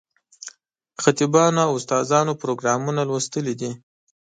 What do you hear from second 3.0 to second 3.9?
لوستلي دي.